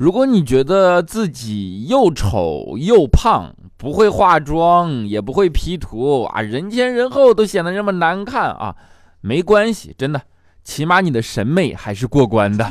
[0.00, 8.74] 如果你觉得自己又丑又胖，不会化妆，也不会 P 图啊，人前人后都显得这么难看啊，
[9.20, 10.22] 没关系，真的，
[10.64, 12.64] 起码你的审美还是过关的。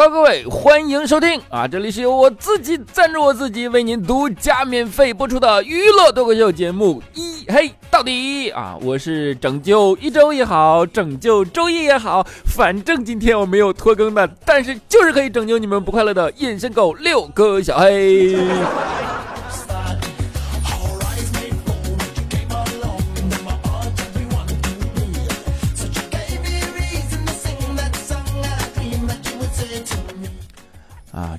[0.00, 1.66] Hello，各位，欢迎收听啊！
[1.66, 8.78] 这里是由我自己赞助我自己，为您独家免费播出的娱乐脱口秀节目《一黑到底》啊！
[8.80, 18.36] 我是拯救一周也好，拯救周一也好，反正今天我没有拖更的，但是就是可以拯救你们不快乐的隐身狗六哥小黑。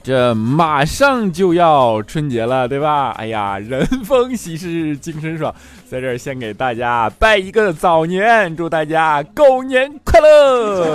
[0.02, 3.12] 这马上就要春节了，对吧？
[3.12, 5.54] 哎呀，人逢喜事精神爽，
[5.88, 10.86] 在这儿先给大家拜一个早年，祝大家狗年快乐！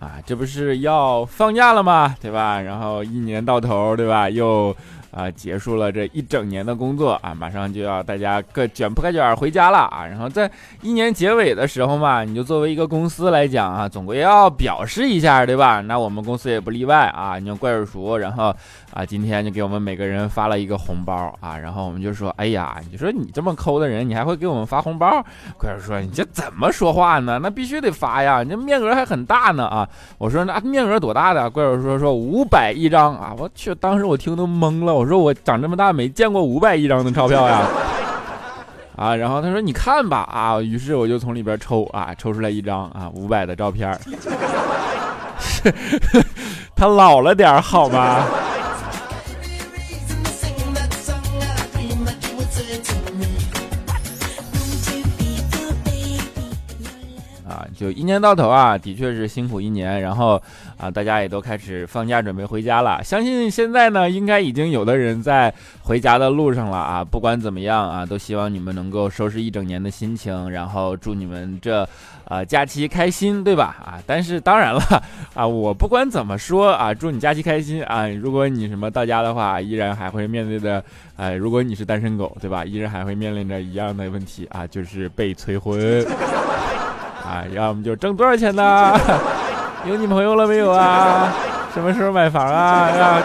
[0.00, 2.14] 啊，这不是要放假了吗？
[2.20, 2.60] 对吧？
[2.60, 4.28] 然后一年到头，对吧？
[4.28, 4.76] 又。
[5.16, 10.04] 啊，结束了这一整年的工作啊，马上就要大家各卷铺盖卷回家了啊。
[10.04, 10.50] 然后在
[10.82, 15.80] 一年结尾的时候嘛，你就作为一个公司来讲啊，总归要表示一下，对吧？
[15.80, 17.38] 那我们公司也不例外啊。
[17.38, 18.54] 你像怪叔叔，然后
[18.92, 21.56] 啊，今天就给我们每个人发了一个红包啊。
[21.56, 25.24] 然后我们就说，哎呀，你说你这么抠的人，你还会给我们发红包？
[25.58, 27.40] 怪叔说，你这怎么说话呢？
[27.42, 29.88] 那必须得发呀，你这面额还很大呢啊。
[30.18, 31.48] 我说那面额多大的？
[31.48, 33.34] 怪叔叔说说五百一张啊。
[33.38, 35.05] 我去，当时我听都懵了，我。
[35.06, 37.62] 我说我长这么大没见过五百一张的钞票呀，
[38.96, 43.96] 啊，然后他说你看吧啊，于是我就从里边抽啊，抽出来一张啊五百的照片，
[46.74, 48.24] 他老了点好吗？
[57.76, 60.42] 就一年到头啊，的确是辛苦一年，然后
[60.78, 63.04] 啊，大家也都开始放假准备回家了。
[63.04, 67.04] 相信现在呢，应该已经有的人在回家的路上了啊。
[67.04, 71.86] 不管怎么样啊，都希望你们能够收拾一整年的心情，然后祝你们这
[72.24, 73.76] 啊假期开心，对吧？
[73.84, 74.80] 啊，但是当然了
[75.34, 78.08] 啊，我不管怎么说啊，祝你假期开心啊。
[78.08, 80.82] 如果你什么到家的话，依然还会面对的，
[81.16, 82.64] 哎，如果你是单身狗，对吧？
[82.64, 86.02] 依然还会面临着一样的问题啊，就是被催婚。
[87.26, 88.94] 啊，要么就挣多少钱呢？
[89.84, 91.32] 有女朋友了没有啊？
[91.74, 92.88] 什么时候买房啊？
[93.00, 93.22] 啊，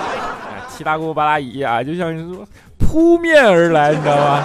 [0.67, 2.43] 七大姑八大姨啊，就像说
[2.79, 4.43] 扑面而来，你知道吗？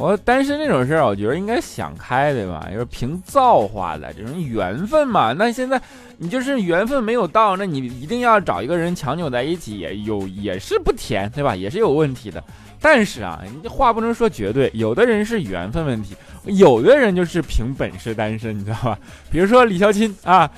[0.00, 2.66] 我单身这种事儿，我觉得应该想开，对吧？
[2.72, 5.32] 就是凭造化的这种缘分嘛。
[5.32, 5.80] 那现在。
[6.22, 11.56] 你就是缘分没有到，那你一定要找一个人强扭在一起，也有也是不甜，对吧？
[11.56, 12.44] 也是有问题的。
[12.78, 18.98] 但是啊，你话不能说绝对，有的人是缘分问题，有的人就是凭本事单身，你知道吧？
[19.30, 20.50] 比如说李孝钦啊，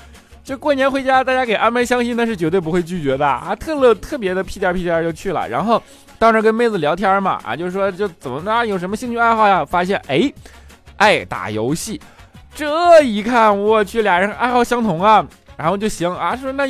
[0.42, 5.80] 就过年回家，大家给安排相亲，那是绝对不会拒绝的啊，特乐特别的屁颠屁颠就去了，然后
[6.22, 9.64] 到那跟妹子聊天嘛，啊，就是说就怎么着，有什么兴趣爱好呀？
[9.64, 10.32] 发现哎，
[10.96, 12.00] 爱打游戏，
[12.54, 15.26] 这一看我去，俩人爱好相同啊。
[15.56, 16.64] 然后就行啊，说那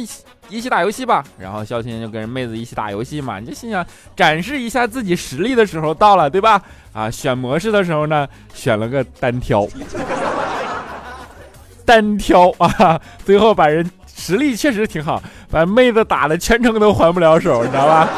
[0.48, 1.22] 一起打游戏吧。
[1.38, 3.84] 然后肖钦就跟人妹子一起打游戏嘛，你就心想
[4.16, 6.58] 展示一下自己实力的时候到了，对吧？
[6.94, 9.68] 啊，选模式的时候呢，选了个单挑，
[11.84, 18.08] 单挑啊，最后把人实力确实挺好，把妹子打的全程都还不了手，你知道吧？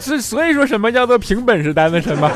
[0.00, 2.30] 是所以说什么叫做凭本事单的身吗？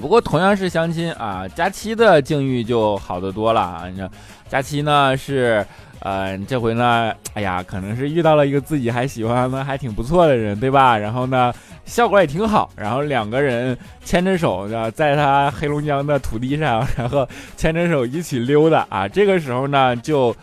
[0.00, 3.84] 不过同样是相亲啊，佳期的境遇就好得多了啊！
[3.88, 4.10] 你说，
[4.48, 5.64] 佳期呢是，
[6.02, 10.98] 呃，这回呢，哎呀，可能是遇到了一个自己还喜欢的还挺不错的人，对吧？
[10.98, 11.52] 然后呢，
[11.84, 17.26] 效果也挺好，然后两个人牵着手，在他黑龙江的土地上，然后
[17.56, 19.08] 牵着手一起溜达啊！
[19.08, 20.34] 这个时候呢，就。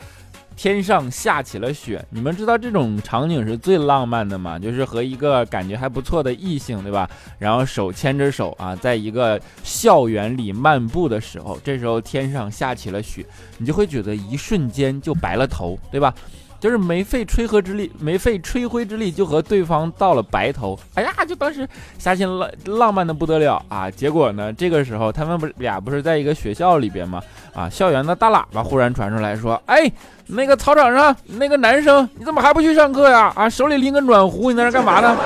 [0.60, 4.60] 天上下起了雪，你们知道这种场景是最浪漫的吗？
[4.60, 7.10] 就是和一个感觉还不错的异性，对吧？
[7.38, 13.26] 然后手牵着手啊，在一个校园里漫步的时候，这时候天上下起了雪，
[13.58, 16.14] 你就会觉得一瞬间就白了头，对吧？
[16.60, 20.78] 就是没费吹灰之力，没费吹灰之力就和对方到了白头。
[20.96, 21.68] 哎呀，就当时
[21.98, 23.90] 瞎心浪浪漫的不得了啊！
[23.90, 27.22] 结果呢，这个时候他们不俩不是在一个学校里边吗？
[27.54, 29.92] 啊，校园的大喇叭忽然传出来说：“哎，
[30.28, 33.32] 那个操场上那个男生，你怎么还不去上课呀？
[33.36, 35.18] 啊，手里拎个暖壶，你在那干嘛呢？”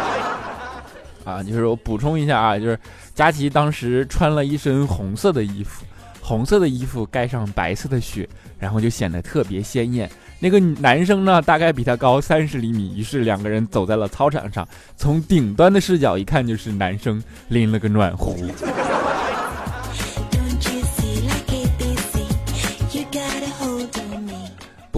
[1.25, 2.77] 啊，就是我补充一下啊，就是
[3.15, 5.83] 佳琪当时穿了一身红色的衣服，
[6.21, 8.27] 红色的衣服盖上白色的雪，
[8.59, 10.09] 然后就显得特别鲜艳。
[10.43, 14.67] 那个男生呢，大概比他高三十厘米，于是两个人走在了操场上。
[14.97, 18.35] 从顶端的视角一看，就是男生拎了个暖壶。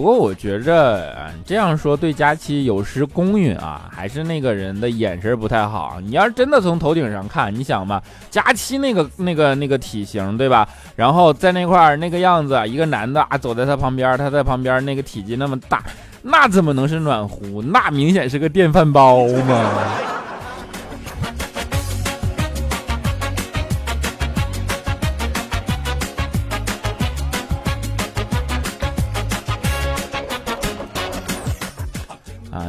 [0.06, 5.98] 不过我觉着，这样说对佳期有失公允啊，还是那个人的眼神不太好。
[6.00, 8.00] 你要是真的从头顶上看，你想吧，
[8.30, 10.68] 佳期那个那个那个体型，对吧？
[10.94, 15.82] 然后在那块那个样子，一个男的啊走在他旁边，他在旁边那个体积那么大，
[16.22, 17.60] 那怎么能是暖壶？
[17.60, 20.15] 那明显是个电饭煲嘛。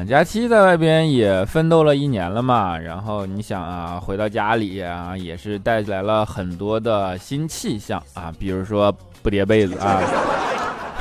[0.08, 8.90] 佳期在外边也奋斗了一年了嘛，然后你想啊，回到家里啊，也是带来了很多的新气象啊，比如说
[9.22, 10.00] 不叠被子啊。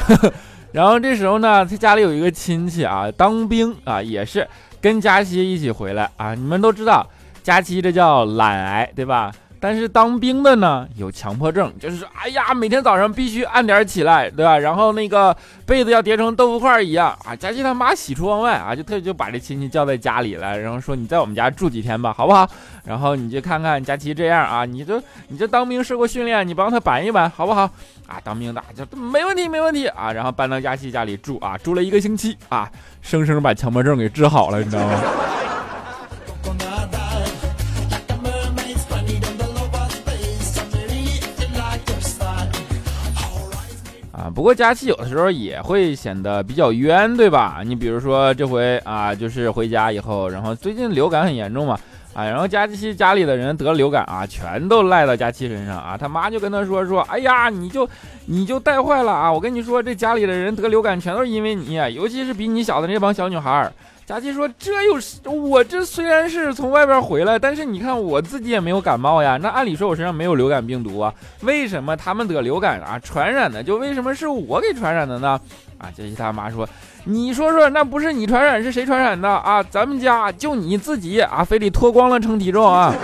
[0.73, 4.47] 然后这时候呢，他家里有一个亲戚啊，当兵啊，也是
[4.81, 6.35] 跟佳期一起回来啊。
[6.35, 7.07] 你们都知道，
[7.45, 9.33] 佳期这叫懒癌，对吧？
[9.59, 14.59] 但是当兵的呢有强迫症，就是说，哎呀，每天早上必须按点起来，对吧？
[14.59, 17.35] 然后那个被子要叠成豆腐块一样啊。
[17.35, 22.49] 佳琪他妈喜出望外啊，就特就把这亲戚叫在家里来，然后说你在我们家住几天吧，好不好？
[22.85, 27.63] 然后你就看看佳琪这样啊，你就你就当兵受过训练，你帮他板一板，好不好？
[28.07, 30.13] 啊，当兵的就没问题，没问题啊。
[30.13, 32.71] 然后搬到佳琪家里住啊，住了一个星期啊，
[33.03, 35.01] 生生把强迫症给治好了，你知道吗？
[44.37, 47.63] 不过佳期有的时候也会显得比较冤，对吧？
[47.65, 51.73] 你比如说这回啊，就是回家以后，然后最近流感很严重嘛，
[52.13, 57.89] 啊，然后佳期家里的人得流感啊，全都赖到佳期身上啊，他妈就跟他说说，哎呀，你就
[58.27, 59.33] 你就带坏了啊！
[59.33, 63.73] 我跟你说，这家里的人得流感全都是因为你，尤其是比你小的那帮小女孩儿。
[64.07, 69.37] 佳琪说：“这又是我这虽然是从外边回来，但是你看我自己也没有感冒呀。
[69.43, 75.41] 那按理说我身上没有流感病毒啊，为什么他们得流感啊传染的，就为什么是我给传染的呢？
[75.79, 76.69] 啊，佳琪他妈说，
[77.03, 79.61] 你说说那不是你传染是谁传染的啊？
[79.65, 82.95] 咱们家就你自己啊，非得脱光了称体重啊。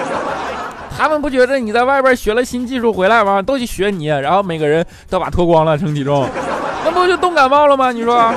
[0.96, 3.43] 他们不觉得你在外边学了新技术回来吗？
[3.43, 6.25] 都去学你，然后每个人都把脱光了称体重，
[6.87, 7.90] 那不就冻感冒了吗？
[7.90, 8.32] 你说？”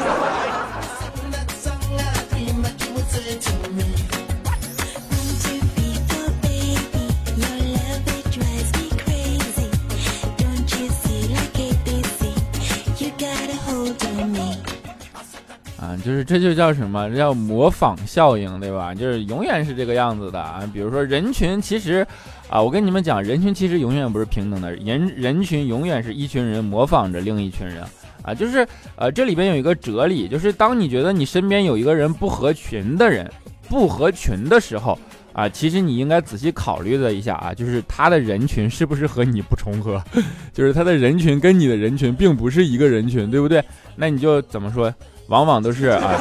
[16.05, 17.09] 就是这就叫什么？
[17.15, 18.93] 叫模仿效应，对吧？
[18.93, 20.61] 就是永远是这个样子的啊。
[20.71, 22.05] 比如说人群，其实
[22.47, 27.83] 啊，我跟你们讲，人群其实永远不是平等的，人人群永远是一群人模仿着另一群人
[28.21, 28.35] 啊。
[28.35, 33.27] 就是呃，这里边有一个哲理，就是当你觉得你身边有一个人不合群的人
[33.67, 34.95] 不合群的时候
[35.33, 39.99] 啊，其实你应该仔细考虑了一下啊，就是他的人群是不是和你不重合？
[40.53, 43.63] 就是他的人群跟你的人群并不是一个人群，对不对？
[43.95, 44.93] 那你就怎么说？
[45.27, 46.11] 往往都是啊，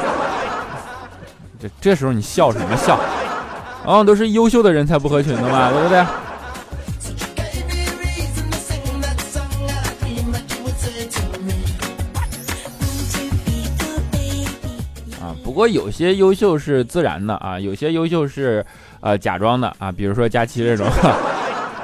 [1.59, 2.99] 这这时候你笑什么笑？
[3.85, 5.99] 往往都是优秀的人才不合群的嘛，对不对？
[15.21, 18.65] 啊，不过有些优秀是自然的啊，有些优秀是
[19.01, 20.87] 呃假装的啊，比如说佳期这种。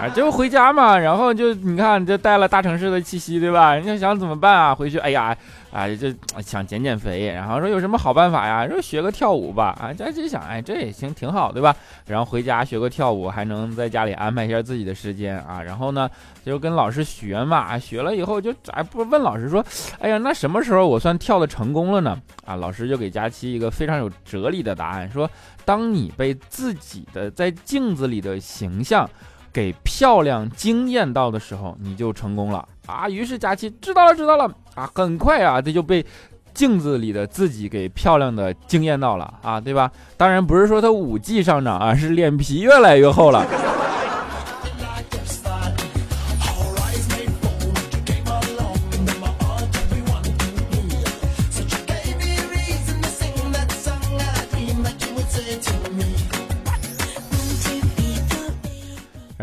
[0.02, 3.76] 啊，就回家嘛，然后就你看，就带了大城市的气息，对吧？
[3.76, 4.74] 人家想怎么办啊？
[4.74, 5.38] 回去，哎呀，
[5.72, 8.68] 啊，就想减减肥，然后说有什么好办法呀？
[8.68, 11.76] 说学个跳舞吧，啊，佳琪想，哎，这也行，挺好，对吧？
[12.08, 15.62] 然后回家学个跳舞，还能在家里安排一下自己的时间啊。
[15.62, 16.10] 然后呢，
[16.44, 19.64] 就跟老师学嘛，学了以后就哎不问老师说，
[20.00, 22.20] 哎呀，那什么时候我算跳的成功了呢？
[22.44, 25.30] 啊，老师就给佳琪一个非常有哲理的答案，说，
[25.64, 29.08] 当你被自己的在镜子里的形象。
[29.54, 33.10] 给漂亮惊艳到的时候，你就成功了啊！
[33.10, 34.90] 于是佳琪知道了，知道了啊！
[34.94, 36.06] 很快啊，这就被
[36.54, 39.92] 镜子里的自己给漂亮的惊艳到了啊，对吧？
[40.18, 43.46] 当然不是说他武技上涨啊，是脸皮越来越厚了。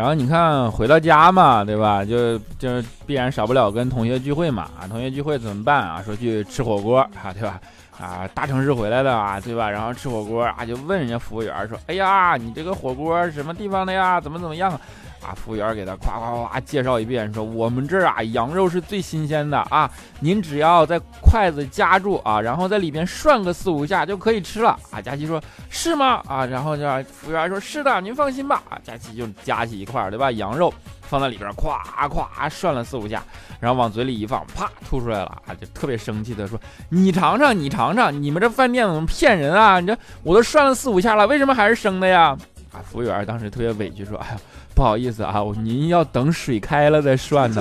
[0.09, 2.03] 然后你看回到家嘛，对吧？
[2.03, 4.63] 就就必然少不了跟同学聚会嘛。
[4.81, 6.03] 啊，同学聚会怎么办啊？
[6.03, 7.61] 说去吃火锅啊，对吧？
[8.01, 9.69] 啊，大城市回来的啊，对吧？
[9.69, 14.19] 然后吃火锅啊，就问人家服务员说：“哎呀，你这个火锅什么地方的呀？
[14.19, 14.81] 怎么怎么样？”
[15.23, 30.31] 啊，服务员给他夸夸夸介绍一遍，说：“我们这儿啊，羊肉是最新鲜的啊，您只要在筷子夹住啊，然后在里边涮个四五下就可以吃了。”啊，佳琪说：“是吗？”啊，然后就服务员说：“是的，您放心吧。”啊，佳琪就夹起一块儿，对吧？
[30.31, 30.73] 羊肉
[31.03, 33.23] 放在里边，夸夸涮了四五下，
[33.61, 36.59] 然后往嘴里一放，啪吐出来了啊，就特别生气的说
[36.89, 39.81] ：“你尝尝，你尝尝，你们这饭店怎么骗人啊？
[39.81, 42.37] 你这我都涮了四五下了，为什么还是生的呀？”
[42.73, 44.39] 啊，服务员当时特别委屈说：“哎呀。”
[44.79, 47.61] 不好意思啊，您要等水开了再涮呢。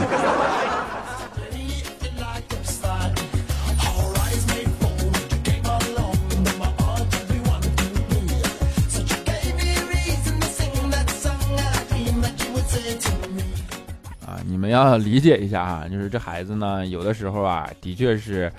[14.23, 18.51] 啊，你们要理解一下啊，就是这孩子呢，有的时候啊，的确是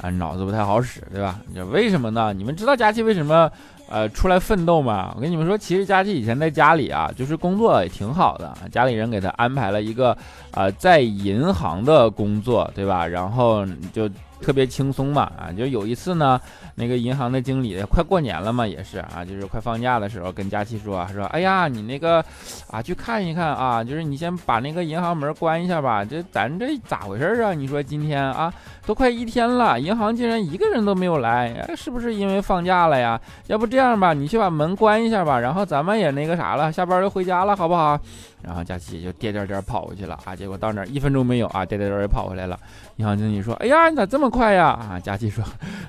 [0.00, 1.38] 啊，脑子不太好使，对吧？
[1.52, 2.32] 你为什么呢？
[2.32, 3.52] 你们知道佳琪为什么？
[3.88, 10.16] 呃，出来奋斗嘛，我跟你们说，其实佳琪以前在家里啊，就是工作也挺好的，家里人给他安排了一个
[10.50, 13.06] 啊，在银行的工作，对吧？
[13.06, 14.10] 然后就。
[14.40, 16.40] 特别轻松嘛，啊，就有一次呢，
[16.74, 22.24] 那个银行的经理快过年了嘛，也是啊，就是快放假的时候，跟佳琪说说，哎呀，你那个
[22.70, 27.52] 啊，去看一看啊，就是你先把那个银行门关一下吧，这咱这咋回事啊？
[27.54, 28.52] 你说今天啊，
[28.84, 33.20] 都快一天了，银行竟然一个人都没有来，是不是因为放假了呀？
[33.46, 37.98] 要不这样吧，你去把门关一下吧，然后咱们也那个啥了，下班就回家了，好不好？
[38.46, 42.56] 然后佳琪就颠颠颠跑过去了啊，结果到那儿一分钟没有啊，颠颠颠也跑回来了。
[42.96, 45.42] 银行经理说：“哎呀，你咋这么快呀？”啊，佳琪说：“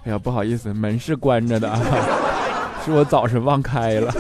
[0.04, 1.72] 哎呀，不好意思，门是关着的，
[2.84, 4.12] 是我早晨忘开了。”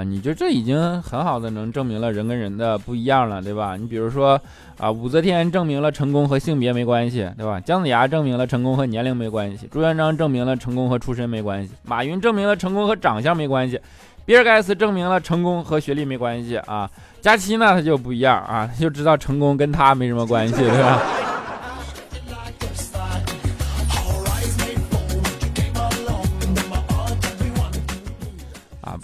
[0.00, 3.76] 啊，你就这已经很好的能证明了人跟人的不一样了，对吧？
[3.76, 4.40] 你比如说
[4.78, 7.60] 啊，武则天证明了成功和性别没关系，对吧？
[7.60, 13.78] 姜子牙证明了成功和年龄没关系，朱元璋证明了成功和出身没关系，马云证明了成功和长相没关系，
[14.24, 16.90] 比尔盖茨证明了成功和学历没关系啊。
[17.20, 20.98] 佳期呢，他就不一样啊，他就知道成功跟他没什么关系，对吧？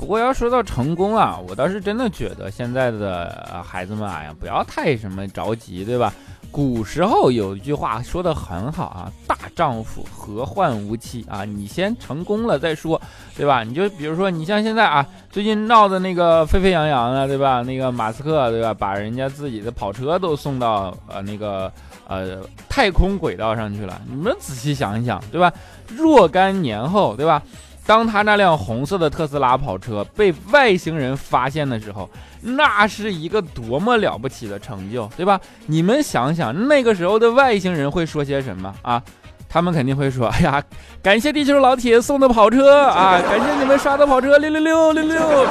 [0.07, 6.15] 不过要说到成功啊，我倒是真的觉得现在的孩子们，哎呀，不要太什么着急，对吧？
[6.53, 13.03] 古时候有一句话说的很好啊，“大丈夫何患无妻”啊，你先成功了再说，
[13.37, 13.65] 对吧？
[13.65, 17.63] 你就比如说，你像现在啊，最近闹的那个沸沸扬扬的，对吧？
[17.63, 18.73] 那个马斯克，对吧？
[18.73, 21.71] 把人家自己的跑车都送到呃那个
[22.07, 25.53] 呃太空轨道上去了，你们仔细想一想，对吧？
[25.89, 27.43] 若干年后，对吧？
[27.87, 35.41] 当他那辆红色的特斯拉跑车被外星人发现的时候，那是一个多么了不起的成就，对吧？
[35.67, 39.01] 你们想想，那个时候的外星人会说些什么啊？
[39.49, 40.61] 他们肯定会说：“哎呀，
[41.01, 45.47] 感谢地球老铁送的跑车啊，感谢你们刷的跑车，六六六六六。”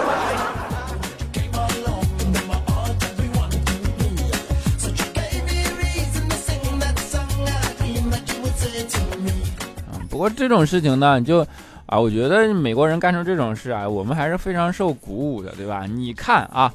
[10.10, 11.48] 不过这种事情呢，你就。
[11.88, 15.86] 啊，我觉得美国人干出这种事啊，我们还是非常受鼓舞的，对吧？
[15.86, 16.74] 你看啊，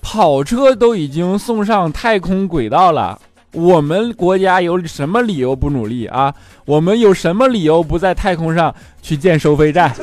[0.00, 3.20] 跑车都已经送上太空轨道了，
[3.52, 6.34] 我们国家有什么理由不努力啊？
[6.64, 9.94] 我们有什么理由不在太空上去建收费站？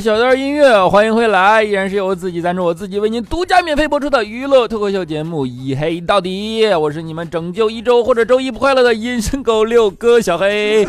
[0.00, 10.86] 小段音乐，欢迎回来，依然是由我自己赞助，我自己为您独家免费播出的娱乐脱口秀节目《一黑到底》，我是你们拯救一周或者周一不快乐的隐身狗六哥小黑。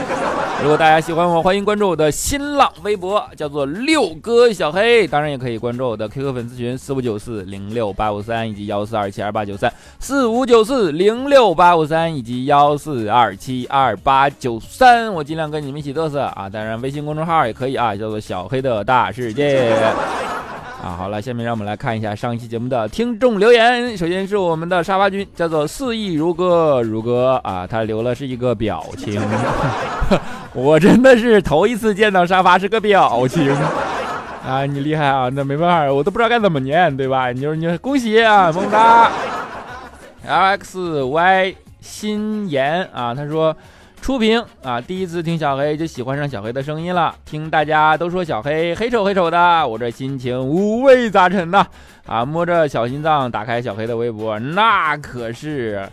[0.62, 5.08] 如果大家喜欢我，欢迎关注我的新浪微博，叫做六哥小黑。
[5.08, 15.12] 当然也可以关注我的 QQ 粉丝群四五九四零六八五三以及幺四二七二八九三四五九四零六八五三以及幺四二七二八九三。
[15.12, 16.48] 我尽量跟你们一起嘚瑟啊！
[16.48, 19.76] 当然微信公众号也可以啊，叫做小黑的大世界。
[20.84, 23.96] 啊，好了，下面让我们来看一下上一期节目的听众留言。
[23.96, 29.22] 首先是我们的沙发君，叫做肆意如歌如歌啊，他留了是一个表情，
[30.54, 33.56] 我真的是头一次见到沙发是个表情
[34.44, 37.32] 啊，你厉害啊，那没办法，我都不知道该怎么念，对吧？
[37.32, 39.12] 你就是你恭喜啊，么么哒。
[40.26, 43.56] L X Y 心言啊，他说。
[44.02, 47.14] 初评啊，第一次听小黑就喜欢上小黑的声音了。
[47.24, 51.66] 听大家都说小黑黑丑黑丑的，我这心情五味杂陈呐。
[52.08, 55.88] 啊，摸着小心脏打开小黑的微博，那可是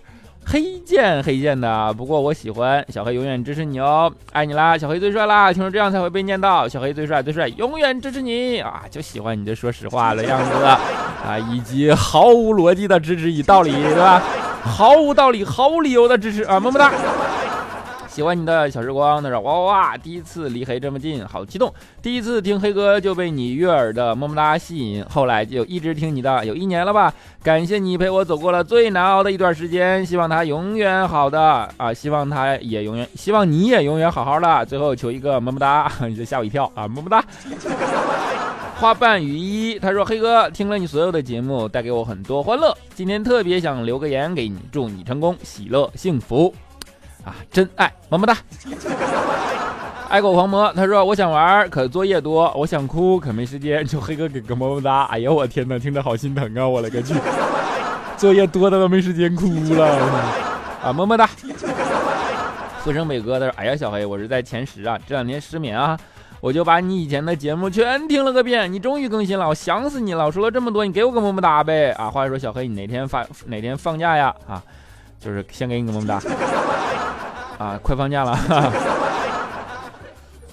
[0.47, 1.93] 黑键黑键的。
[1.93, 5.53] 不过我喜欢小黑，永远支持你哦，爱你啦，小黑最帅啦！
[5.53, 8.85] 听说这样才会被念到，小黑最帅最帅，永远支持你啊！
[8.91, 14.23] 就喜欢你这说实话的样子啊，以及毫无逻辑的支持与道理，对吧？
[14.65, 16.91] 毫无道理、毫无理由的支持啊，么么哒。
[18.19, 19.97] 喜欢你的小时光，他说哇哇哇！
[19.97, 21.73] 第一次离黑这么近，好激动！
[22.03, 27.15] 第一次听黑哥就被你悦耳的么么哒吸引，后来就一直听你的，有一年了吧？
[27.45, 31.41] 感谢你陪我走过了最难熬的一段时间，希望他永远好的
[31.77, 31.95] 啊！
[31.95, 34.67] 希望他也永远，希望你也永远好好的。
[34.67, 36.89] 最后求一个么么哒，你就吓我一跳啊！
[36.89, 37.25] 么么哒。
[38.81, 46.53] 花瓣雨衣，他说黑哥听了你所有的节目，带给我很多欢乐，今天特别想留个言给你，祝你成功、喜乐、幸福。
[47.29, 48.35] 啊，真爱，么么哒！
[50.09, 53.85] 爱狗狂魔，他说我想玩，可作业多；我想哭，可没时间。
[53.87, 55.03] 就黑哥给个么么哒！
[55.11, 56.67] 哎呀，我天哪，听着好心疼啊！
[56.67, 57.15] 我勒个去，
[58.17, 59.87] 作业多的都没时间哭了
[60.83, 60.91] 啊！
[60.91, 61.29] 么么哒！
[62.83, 65.99] 富生北哥他说，哎呀，小黑，我是在前十啊，这两天失眠啊，
[66.41, 68.73] 我就把你以前的节目全听了个遍。
[68.73, 70.25] 你终于更新了，我想死你了！
[70.25, 71.91] 我说了这么多，你给我个么么哒呗！
[71.99, 74.35] 啊，话说小黑，你哪天发哪天放假呀？
[74.49, 74.63] 啊，
[75.21, 76.19] 就是先给你个么么哒。
[77.59, 78.33] 啊，快放假了！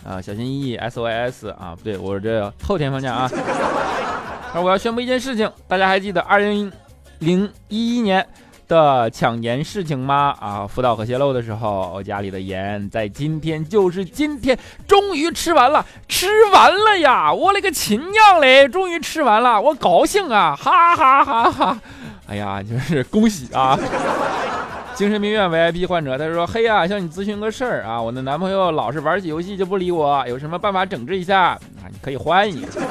[0.06, 3.30] 啊，小心翼翼，SOS 啊，不对，我这后天放假啊。
[4.54, 6.72] 而我要宣布一件事情，大家还记得二零
[7.20, 8.26] 零一年
[8.68, 10.36] 的抢盐事情吗？
[10.40, 17.32] 啊，福岛核泄漏的时候，我家里的盐在今天就是今天终于吃完了，吃完了呀！
[17.34, 20.56] 我勒个亲娘嘞，终于吃完了，我高兴啊！
[20.56, 21.80] 哈哈哈哈！
[22.28, 23.78] 哎呀，就是恭喜啊！
[24.96, 31.60] 精神病院 VIP 患者，他说：“嘿呀，向你咨询个事儿啊，我的男朋友老是玩起游戏就不理我，有什么办法整治一下啊？
[31.92, 32.82] 你可以换一个。”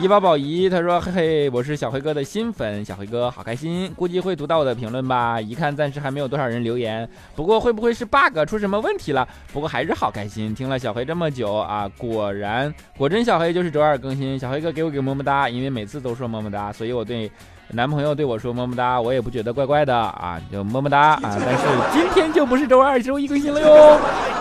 [0.00, 5.38] 医保宝仪，他说：“嘿嘿，我是小黑哥的新粉，小黑哥好开心，估计会读到我的评论吧？
[5.38, 9.26] 一看暂时还没有多少人留言，不过会不会是 bug 出什么问题了？
[9.52, 17.30] 不过还是好开心，听了小黑这么久啊，果然果真小黑就是周二更新，小黑哥给我个么么哒，因为每次都说么么哒，所以我对。”
[17.72, 21.20] 男朋友对我说么么哒，我也不觉得怪怪的啊，就么么哒啊。
[21.22, 23.98] 但是今天就不是周二，周一更新了哟。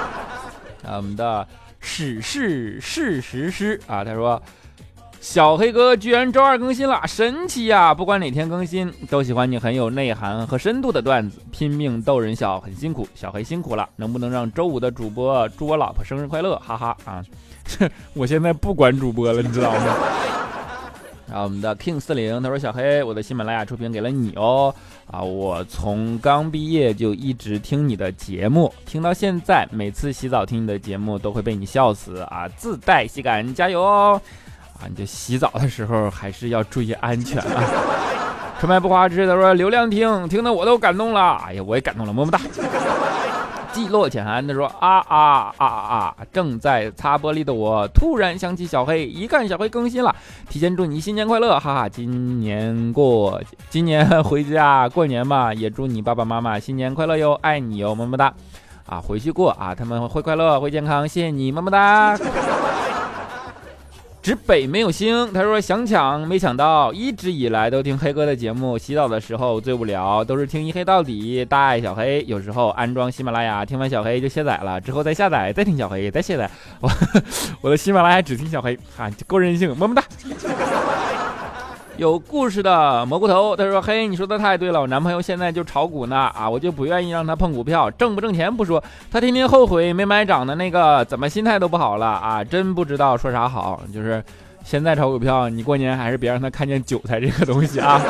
[0.85, 1.45] 啊，我们的
[1.79, 4.41] 史事事实师啊，他说
[5.19, 7.91] 小黑哥居然周二更新了，神奇呀！
[7.95, 13.89] 不管哪天更新，都喜欢你很有内涵和深度的段子，拼命逗人笑，很辛苦，小黑辛苦了。
[13.95, 16.55] 能不能让周五的主播祝我老婆生日快乐？
[16.59, 17.23] 哈哈啊，
[18.13, 19.95] 我现在不管主播了，你知道吗？
[21.27, 24.73] 然后我们的 King 四零他说：“小黑，我的喜马拉雅出品给了你哦，
[25.09, 34.21] 啊，我从刚毕业就一直听你的节目，听到现在，每次洗澡听你的节目都会被你笑死啊，自带喜感，加油哦！
[34.79, 37.63] 啊，你这洗澡的时候还是要注意安全啊。”
[38.59, 42.39] 纯白不花枝他说：“流量听，听得我都感动了，哎呀，我也感动了，么么哒。”
[43.75, 46.15] 寂落浅寒，他说啊啊啊啊！
[46.31, 50.15] 正在擦玻璃的我，突然想起小黑，一看小黑更新了，
[50.47, 51.89] 提前祝你新年快乐，哈哈！
[51.89, 58.33] 今年过，今年回家过年嘛，也祝你爸爸妈妈新年快乐哟，爱你哟，么么哒！
[58.85, 62.17] 啊，回去过啊，他们会快乐，会健康，谢谢你，么么哒。
[64.25, 72.25] 指北没有星，他说想抢没抢到，一直以来都听黑哥的节目，洗澡的时候最无聊，都是听一黑到底，大爱小黑。
[72.27, 76.49] 有时候安装喜马拉雅，听完小黑就卸载了，之后再下载，再听小黑，再卸载。
[76.79, 76.89] 我
[77.61, 80.03] 我的喜马拉雅只听小黑，啊，够任性，么么哒。
[81.97, 92.43] 有故事的蘑菇头，他说：“嘿，你说的太对了，我男朋友现在就炒股呢，啊，我就不愿意让他碰股票，挣不挣钱不说，他天天后悔没买涨的那个，怎么心态都不好了啊？
[92.43, 93.81] 真不知道说啥好。
[93.93, 94.21] 就是
[94.65, 98.01] 现在炒股票，你过年还是别让他看见韭菜这个东西啊。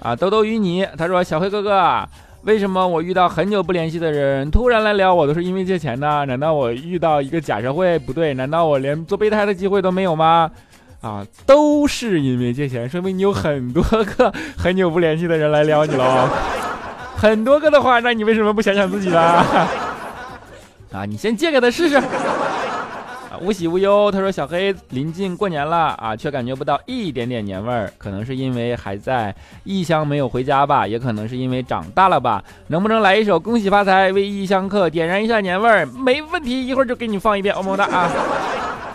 [0.00, 2.06] 啊，兜兜与你，他说小黑哥哥，
[2.42, 6.26] 为什么我遇到很久不联系的人突然来聊我，都是因为借钱呢？
[6.26, 7.98] 难道我遇到一个假社会？
[8.00, 10.50] 不对，难道我连做备胎的机会都没有吗？”
[11.02, 16.28] 啊，都是因为借钱，说明你有很多个很久不联系的人来撩你喽。
[17.18, 19.20] 很多个的话，那你为什么不想想自己呢？
[20.92, 21.96] 啊，你先借给他试试。
[21.96, 22.04] 啊
[23.40, 24.08] 无喜无忧。
[24.12, 29.34] 他说：“小黑临近过年了啊，却感觉不到一点点年味儿，可能是因为还在
[29.64, 32.44] 异乡没有回家吧，也可能是因为长大了吧。
[32.68, 35.84] 能不能来一首《恭喜发财》，为异乡客点燃一下年味儿？
[35.86, 38.08] 没问题，一会儿就给你放一遍，么么哒啊！”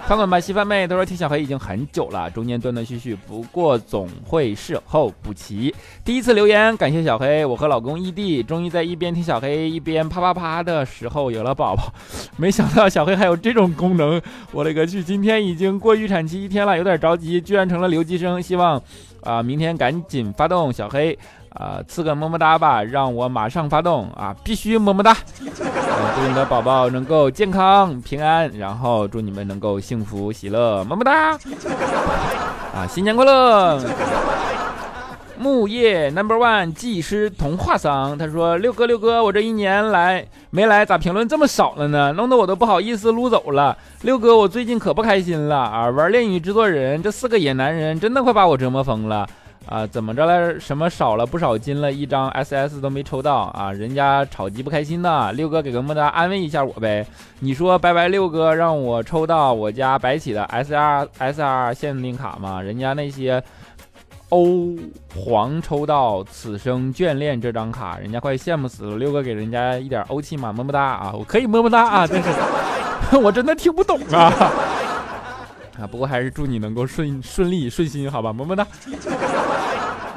[0.08, 0.88] 翻滚吧，稀饭妹！
[0.88, 5.76] 都说听小黑已经很久了，中间断断续续，不过总会事后补齐。
[6.06, 11.94] 第一次留言，感谢小黑，我和老公异地，终于在一边听小黑一边啪啪啪的时候有了宝宝。
[12.38, 14.22] 没想到小黑还有这种功能，
[14.54, 15.04] 我勒个去！
[15.04, 18.42] 今天已经过预产期一天了，有点着急，居然成了留级生。
[18.42, 18.82] 希望
[19.24, 21.20] 啊，明天赶紧发动小黑。
[21.50, 24.36] 啊，赐个么么哒吧，让我马上发动啊！
[24.44, 25.18] 必须么么哒！
[25.40, 31.32] 祝你的宝宝能够健康平安，然后祝你们能够幸福喜乐，么么哒！
[32.76, 33.82] 啊，新年快乐！
[35.40, 42.12] 木叶 Number One 技师童话桑，他说：六哥六哥，我这一年来没来，咋评论这么少了呢？
[42.14, 43.78] 弄得我都不好意思撸走了。
[44.02, 45.90] 六哥，我最近可不开心了啊！
[45.90, 49.28] 玩恋与制作人这四个野男人真的快把我折磨疯了。
[49.68, 50.58] 啊，怎么着了？
[50.60, 51.92] 什么少了不少金了？
[51.92, 53.72] 一张 SS 都没抽到啊！
[53.72, 55.32] 人家炒鸡不开心呢。
[55.34, 57.06] 六哥给个么哒安慰一下我呗。
[57.42, 62.62] 你说拜拜六哥让我抽到我家白起的 SR SR 限定卡吗？
[62.62, 63.44] 人家那些
[64.30, 64.76] 欧
[65.14, 68.98] 皇抽到此生眷恋这张卡，人家快羡慕死了。
[68.98, 71.14] 六哥给人家一点欧气嘛，么么哒啊！
[71.14, 72.30] 我可以么么哒啊，但是
[73.20, 74.32] 我真的听不懂啊。
[75.80, 78.66] 啊，不过还是祝你能够顺顺利顺心，好吧，么么哒。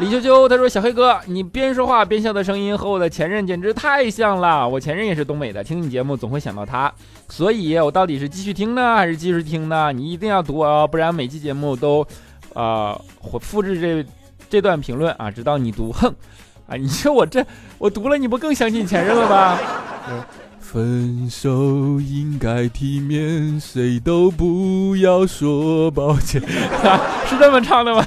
[0.00, 4.66] 李秋秋他说：“小黑哥，你边说话边笑的声音和我的前任简直太像了。
[4.66, 6.90] 我前任也是东北的，听你节目总会想到他，
[7.28, 9.92] 所以我到底是继续听呢，还是继续听呢？
[9.92, 12.06] 你一定要读哦，不然每期节目都，
[12.54, 12.98] 呃，
[13.40, 14.08] 复制这
[14.48, 15.92] 这段评论啊，直到你读。
[15.92, 16.08] 哼，
[16.66, 17.44] 啊，你说我这
[17.76, 19.58] 我读了，你不更相信前任了吗？”
[20.60, 21.50] 分手
[22.00, 26.40] 应该体面，谁都不要说抱歉，
[27.26, 28.06] 是这么唱的吗？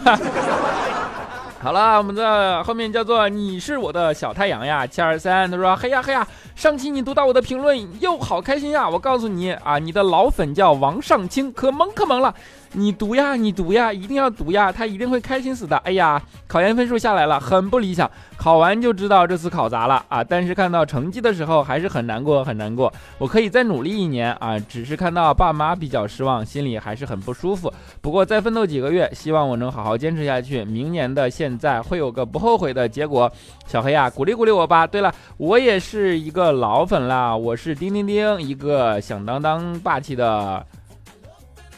[1.63, 12.35] 好了，我们的后面叫做你是我的小太阳呀，七二三，他说嘿呀嘿呀，上期你读到我的评论又好开心呀，我告诉你啊，你的老粉叫王尚清，可萌可萌了。
[12.75, 15.77] 你读呀，你读呀，一定要读呀，他一定会开心死的。
[15.77, 20.23] 哎呀，考研分数下来了，很不理想，考完就知道这次考砸了啊！
[20.23, 22.91] 但是看到成绩的时候还是很难过，很难过。
[23.19, 27.71] 我可以再努力一年啊，只是看到爸妈比较失望，心里还是很不舒服。
[28.01, 33.31] 不过再奋斗几个月，希望我能好好坚持下去，明年的现在会有个不后悔的结果。
[33.67, 34.87] 小黑呀，鼓励鼓励我吧。
[34.87, 40.65] 对了，我也是一个老粉啦，我是叮叮叮，一个响当当霸气的。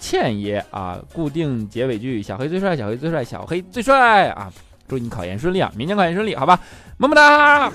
[0.06, 4.52] 倩爷啊，固定结尾句，小黑最帅，小黑最帅，小黑最帅啊！
[4.88, 6.60] 祝你考研顺利啊，明年考研顺利，好吧，
[6.98, 7.72] 么么哒。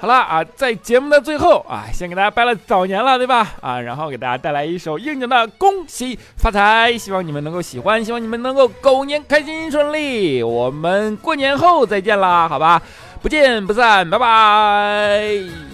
[0.00, 3.46] 好了啊，在节目的最后啊，先给大家拜了早年了，对吧？
[3.60, 10.42] 啊，然后给大家带来一首应景的恭喜发财，希望你们能够喜欢，希望你们能够狗年开心顺利。
[10.42, 12.82] 我们过年后再见啦，好吧，
[13.22, 15.69] 不见不散，拜拜。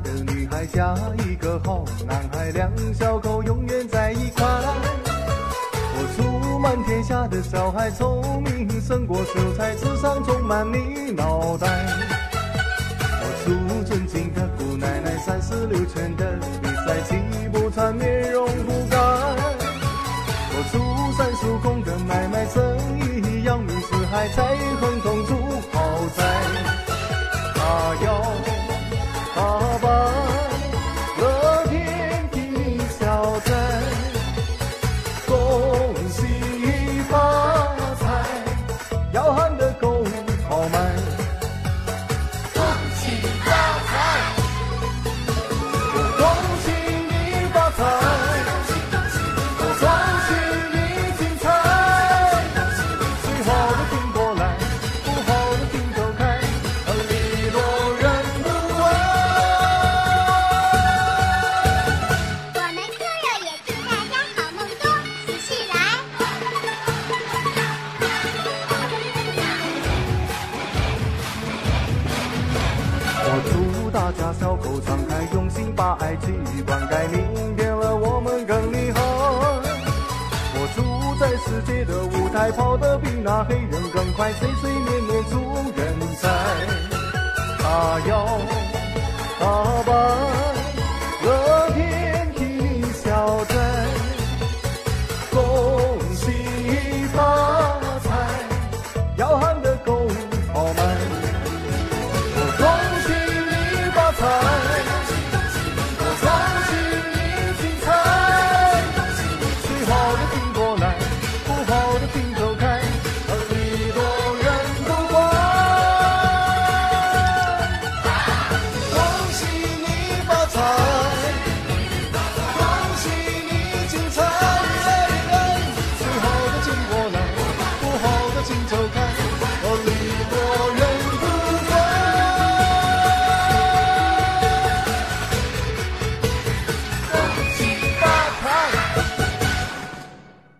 [0.00, 0.94] 的女孩嫁
[1.26, 4.44] 一个好男孩，两小口永远在一块。
[5.98, 11.66] 我祝满天下的小孩聪明胜过秀才，智商充满你脑袋。
[13.20, 17.16] 我祝尊敬的姑奶奶三十六圈的比赛气
[17.52, 18.96] 不喘，面容不改。
[20.52, 20.78] 我祝
[21.16, 24.56] 三叔公的买卖生意扬名四海，在